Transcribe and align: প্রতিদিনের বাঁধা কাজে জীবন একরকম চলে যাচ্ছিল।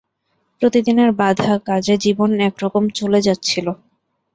প্রতিদিনের 0.61 1.09
বাঁধা 1.19 1.53
কাজে 1.67 1.95
জীবন 1.97 2.29
একরকম 2.49 2.83
চলে 2.99 3.19
যাচ্ছিল। 3.21 3.67